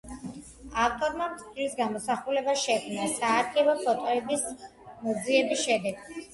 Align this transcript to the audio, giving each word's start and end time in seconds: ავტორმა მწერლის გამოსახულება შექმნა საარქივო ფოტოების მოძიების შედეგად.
ავტორმა 0.85 1.27
მწერლის 1.33 1.75
გამოსახულება 1.81 2.57
შექმნა 2.63 3.07
საარქივო 3.19 3.79
ფოტოების 3.85 4.51
მოძიების 5.07 5.67
შედეგად. 5.71 6.23